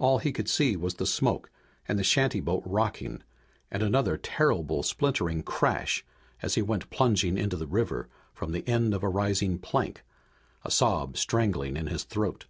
[0.00, 1.48] All he could see was the smoke
[1.86, 3.22] and the shantyboat rocking,
[3.70, 6.04] and another terrible splintering crash
[6.42, 10.02] as he went plunging into the river from the end of a rising plank,
[10.64, 12.46] a sob strangling in his throat.